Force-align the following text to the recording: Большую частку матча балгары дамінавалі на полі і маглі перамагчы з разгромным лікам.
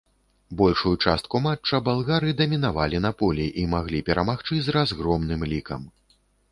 Большую 0.61 0.93
частку 1.07 1.41
матча 1.47 1.81
балгары 1.89 2.33
дамінавалі 2.41 3.03
на 3.07 3.11
полі 3.23 3.45
і 3.65 3.69
маглі 3.75 4.05
перамагчы 4.09 4.53
з 4.67 4.79
разгромным 4.79 5.41
лікам. 5.55 5.81